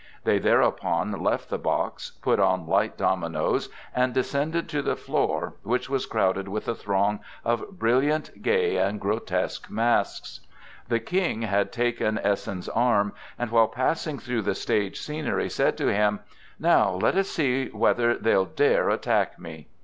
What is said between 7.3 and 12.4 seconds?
of brilliant, gay and grotesque masks. The King had taken